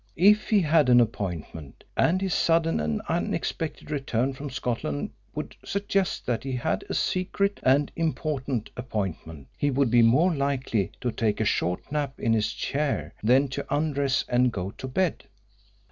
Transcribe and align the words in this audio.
If 0.17 0.49
he 0.49 0.61
had 0.61 0.89
an 0.89 0.99
appointment 0.99 1.83
and 1.95 2.23
his 2.23 2.33
sudden 2.33 2.79
and 2.79 3.03
unexpected 3.07 3.91
return 3.91 4.33
from 4.33 4.49
Scotland 4.49 5.11
would 5.35 5.55
suggest 5.63 6.25
that 6.25 6.43
he 6.43 6.53
had 6.53 6.83
a 6.89 6.95
secret 6.95 7.59
and 7.61 7.91
important 7.95 8.71
appointment 8.75 9.49
he 9.59 9.69
would 9.69 9.91
be 9.91 10.01
more 10.01 10.33
likely 10.35 10.91
to 11.01 11.11
take 11.11 11.39
a 11.39 11.45
short 11.45 11.91
nap 11.91 12.19
in 12.19 12.33
his 12.33 12.51
chair 12.51 13.13
than 13.21 13.47
to 13.49 13.63
undress 13.69 14.25
and 14.27 14.51
go 14.51 14.71
to 14.71 14.87
bed. 14.87 15.25